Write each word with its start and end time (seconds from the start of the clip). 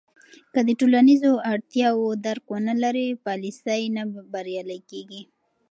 که 0.53 0.59
د 0.67 0.69
ټولنیزو 0.79 1.31
اړتیاوو 1.51 2.07
درک 2.25 2.43
ونه 2.51 2.73
لرې، 2.83 3.07
پالیسۍ 3.25 3.81
نه 3.95 4.03
بریالۍ 4.33 4.79
کېږي. 4.91 5.21